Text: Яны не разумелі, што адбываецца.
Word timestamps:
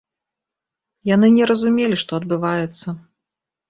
Яны 1.13 1.27
не 1.37 1.51
разумелі, 1.53 1.95
што 2.07 2.11
адбываецца. 2.23 2.87